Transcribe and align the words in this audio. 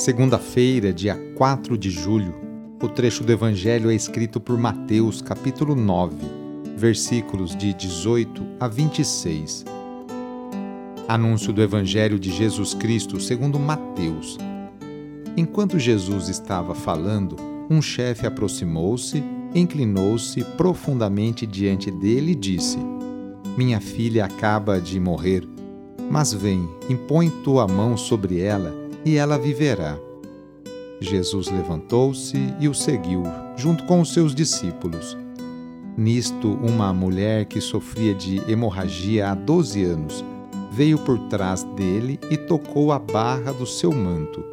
Segunda-feira, 0.00 0.94
dia 0.94 1.14
4 1.36 1.76
de 1.76 1.90
julho, 1.90 2.34
o 2.82 2.88
trecho 2.88 3.22
do 3.22 3.30
Evangelho 3.30 3.90
é 3.90 3.94
escrito 3.94 4.40
por 4.40 4.56
Mateus, 4.56 5.20
capítulo 5.20 5.74
9, 5.74 6.16
versículos 6.74 7.54
de 7.54 7.74
18 7.74 8.42
a 8.58 8.66
26. 8.66 9.66
Anúncio 11.06 11.52
do 11.52 11.60
Evangelho 11.60 12.18
de 12.18 12.32
Jesus 12.32 12.72
Cristo 12.72 13.20
segundo 13.20 13.58
Mateus. 13.58 14.38
Enquanto 15.36 15.78
Jesus 15.78 16.30
estava 16.30 16.74
falando, 16.74 17.36
um 17.68 17.82
chefe 17.82 18.26
aproximou-se, 18.26 19.22
inclinou-se 19.54 20.42
profundamente 20.56 21.46
diante 21.46 21.90
dele 21.90 22.32
e 22.32 22.36
disse: 22.36 22.78
Minha 23.54 23.82
filha 23.82 24.24
acaba 24.24 24.80
de 24.80 24.98
morrer, 24.98 25.46
mas 26.10 26.32
vem, 26.32 26.66
impõe 26.88 27.28
tua 27.28 27.68
mão 27.68 27.98
sobre 27.98 28.40
ela 28.40 28.79
e 29.04 29.16
ela 29.16 29.38
viverá. 29.38 29.98
Jesus 31.00 31.48
levantou-se 31.48 32.36
e 32.60 32.68
o 32.68 32.74
seguiu, 32.74 33.22
junto 33.56 33.84
com 33.84 34.00
os 34.00 34.12
seus 34.12 34.34
discípulos. 34.34 35.16
Nisto, 35.96 36.52
uma 36.62 36.92
mulher 36.92 37.46
que 37.46 37.60
sofria 37.60 38.14
de 38.14 38.38
hemorragia 38.50 39.30
há 39.30 39.34
doze 39.34 39.82
anos 39.84 40.24
veio 40.70 40.98
por 40.98 41.18
trás 41.28 41.64
dele 41.74 42.18
e 42.30 42.36
tocou 42.36 42.92
a 42.92 42.98
barra 42.98 43.52
do 43.52 43.66
seu 43.66 43.92
manto. 43.92 44.44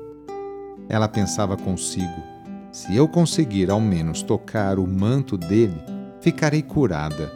Ela 0.90 1.08
pensava 1.08 1.58
consigo: 1.58 2.24
se 2.72 2.96
eu 2.96 3.08
conseguir 3.08 3.70
ao 3.70 3.82
menos 3.82 4.22
tocar 4.22 4.80
o 4.80 4.88
manto 4.88 5.38
dele, 5.38 5.80
ficarei 6.22 6.62
curada. 6.62 7.32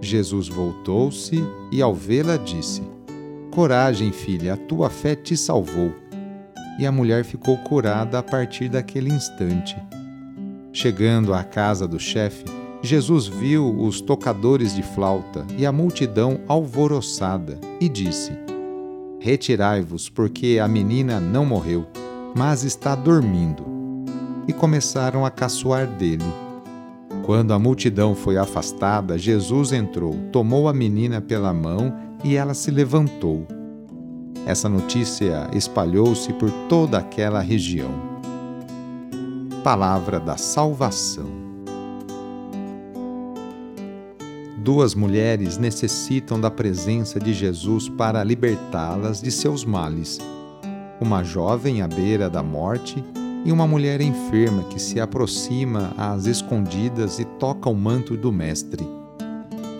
Jesus 0.00 0.48
voltou-se 0.48 1.42
e, 1.70 1.82
ao 1.82 1.94
vê-la, 1.94 2.36
disse: 2.36 2.82
Coragem, 3.50 4.10
filha, 4.10 4.54
a 4.54 4.56
tua 4.56 4.88
fé 4.90 5.14
te 5.14 5.36
salvou 5.36 6.05
e 6.78 6.86
a 6.86 6.92
mulher 6.92 7.24
ficou 7.24 7.56
curada 7.58 8.18
a 8.18 8.22
partir 8.22 8.68
daquele 8.68 9.10
instante. 9.10 9.76
Chegando 10.72 11.32
à 11.32 11.42
casa 11.42 11.88
do 11.88 11.98
chefe, 11.98 12.44
Jesus 12.82 13.26
viu 13.26 13.80
os 13.80 14.00
tocadores 14.00 14.74
de 14.74 14.82
flauta 14.82 15.46
e 15.56 15.64
a 15.64 15.72
multidão 15.72 16.40
alvoroçada 16.46 17.58
e 17.80 17.88
disse: 17.88 18.32
Retirai-vos, 19.18 20.08
porque 20.08 20.60
a 20.62 20.68
menina 20.68 21.18
não 21.18 21.44
morreu, 21.44 21.86
mas 22.36 22.62
está 22.62 22.94
dormindo. 22.94 23.64
E 24.46 24.52
começaram 24.52 25.26
a 25.26 25.30
caçoar 25.30 25.86
dele. 25.86 26.24
Quando 27.24 27.52
a 27.52 27.58
multidão 27.58 28.14
foi 28.14 28.36
afastada, 28.36 29.18
Jesus 29.18 29.72
entrou, 29.72 30.14
tomou 30.30 30.68
a 30.68 30.72
menina 30.72 31.20
pela 31.20 31.52
mão 31.52 31.92
e 32.22 32.36
ela 32.36 32.54
se 32.54 32.70
levantou. 32.70 33.48
Essa 34.46 34.68
notícia 34.68 35.50
espalhou-se 35.52 36.32
por 36.34 36.52
toda 36.68 36.98
aquela 36.98 37.40
região. 37.40 37.90
Palavra 39.64 40.20
da 40.20 40.36
Salvação. 40.36 41.26
Duas 44.56 44.94
mulheres 44.94 45.58
necessitam 45.58 46.40
da 46.40 46.48
presença 46.48 47.18
de 47.18 47.34
Jesus 47.34 47.88
para 47.88 48.22
libertá-las 48.22 49.20
de 49.20 49.32
seus 49.32 49.64
males. 49.64 50.20
Uma 51.00 51.24
jovem 51.24 51.82
à 51.82 51.88
beira 51.88 52.30
da 52.30 52.42
morte 52.42 53.02
e 53.44 53.50
uma 53.50 53.66
mulher 53.66 54.00
enferma 54.00 54.62
que 54.64 54.80
se 54.80 55.00
aproxima 55.00 55.92
às 55.98 56.26
escondidas 56.26 57.18
e 57.18 57.24
toca 57.24 57.68
o 57.68 57.74
manto 57.74 58.16
do 58.16 58.30
Mestre. 58.30 58.86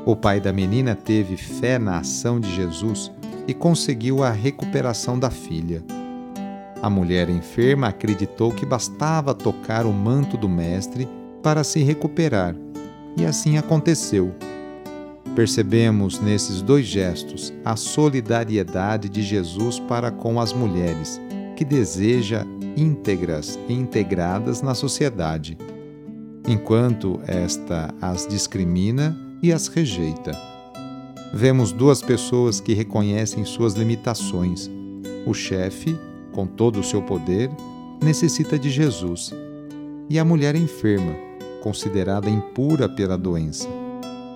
O 0.05 0.17
pai 0.17 0.41
da 0.41 0.53
menina 0.53 0.97
teve 0.97 1.37
fé 1.37 1.79
na 1.79 1.99
ação 1.99 2.41
de 2.41 2.53
Jesus 2.53 3.13
e 3.47 3.55
conseguiu 3.55 4.23
a 4.23 4.31
recuperação 4.31 5.19
da 5.19 5.31
filha. 5.31 5.83
A 6.83 6.91
mulher 6.91 7.29
enferma 7.29 7.89
acreditou 7.89 8.53
que 8.53 8.67
bastava 8.67 9.35
tocar 9.35 9.87
o 9.87 9.93
manto 9.93 10.37
do 10.37 10.49
Mestre 10.49 11.09
para 11.43 11.65
se 11.65 11.83
recuperar, 11.83 12.55
e 13.17 13.25
assim 13.25 13.57
aconteceu. 13.57 14.35
Percebemos 15.35 16.21
nesses 16.21 16.63
dois 16.63 16.87
gestos 16.87 17.53
a 17.65 17.77
solidariedade 17.77 19.09
de 19.09 19.23
Jesus 19.23 19.79
para 19.81 20.11
com 20.11 20.41
as 20.41 20.53
mulheres, 20.53 21.21
que 21.55 21.65
deseja 21.65 22.45
íntegras 22.77 23.59
e 23.69 23.73
integradas 23.73 24.61
na 24.61 24.75
sociedade, 24.75 25.57
enquanto 26.47 27.21
esta 27.27 27.95
as 28.01 28.27
discrimina 28.27 29.17
e 29.43 29.53
as 29.53 29.69
rejeita 29.69 30.56
vemos 31.33 31.73
duas 31.73 32.01
pessoas 32.03 32.61
que 32.61 32.75
reconhecem 32.75 33.45
suas 33.45 33.75
limitações. 33.75 34.71
O 35.27 35.35
chefe, 35.35 35.97
com 36.33 36.47
todo 36.47 36.81
o 36.81 36.85
seu 36.85 37.03
poder, 37.03 37.51
necessita 38.03 38.59
de 38.59 38.71
Jesus, 38.71 39.33
e 40.09 40.19
a 40.19 40.25
mulher 40.25 40.55
enferma, 40.55 41.15
considerada 41.63 42.31
impura 42.31 42.89
pela 42.89 43.17
doença. 43.17 43.69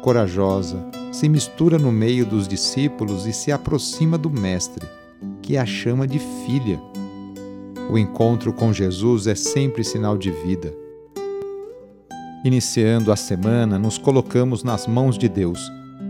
Corajosa, 0.03 0.85
se 1.13 1.29
mistura 1.29 1.79
no 1.79 1.93
meio 1.93 2.25
dos 2.25 2.49
discípulos 2.49 3.27
e 3.27 3.33
se 3.33 3.53
aproxima 3.53 4.17
do 4.17 4.31
Mestre, 4.31 4.87
que 5.43 5.57
a 5.57 5.67
chama 5.67 6.07
de 6.07 6.19
filha. 6.47 6.81
O 7.91 7.99
encontro 7.99 8.53
com 8.53 8.73
Jesus 8.73 9.27
é 9.27 9.35
sempre 9.35 9.85
sinal 9.85 10.17
de 10.17 10.31
vida. 10.31 10.73
Iniciando 12.45 13.13
a 13.13 13.17
semana, 13.17 13.79
nos 13.79 13.99
colocamos 13.99 14.65
nas 14.65 14.87
mãos 14.87 15.19
de 15.19 15.29
Deus 15.29 15.61